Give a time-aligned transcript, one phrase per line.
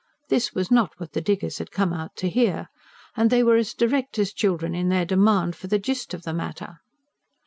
[0.29, 2.69] This was not what the diggers had come out to hear.
[3.15, 6.33] And they were as direct as children in their demand for the gist of the
[6.33, 6.79] matter.